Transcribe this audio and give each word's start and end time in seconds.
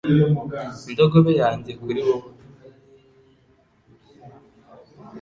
indogobe 0.89 1.31
yanjye 1.41 1.71
kuri 1.81 1.99
wowe 2.07 2.31